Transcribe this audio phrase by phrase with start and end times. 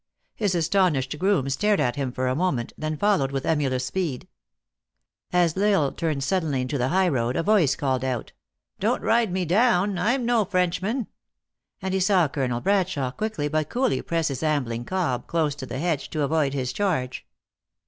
[0.33, 4.27] His astonished groom stared at him for a moment, then followed with emulous speed.
[5.31, 8.31] As L Isle turned suddenly into the high road, a voice called out:"
[8.79, 11.05] Don t ride me down; I m no Frenchman!"
[11.83, 15.77] and he saw Colonel Bradshawe quickly but coolly press his ambling cob close to the
[15.77, 17.27] hedge, to avoid his charge.